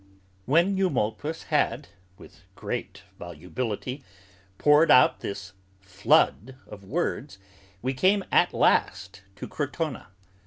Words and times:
When 0.45 0.75
Eumolpus 0.77 1.43
had, 1.53 1.89
with 2.17 2.39
great 2.55 3.03
volubility, 3.19 4.03
poured 4.57 4.89
out 4.89 5.19
this 5.19 5.53
flood 5.79 6.55
of 6.65 6.83
words, 6.83 7.37
we 7.83 7.93
came 7.93 8.25
at 8.31 8.51
last 8.51 9.21
to 9.35 9.47
Crotona. 9.47 10.07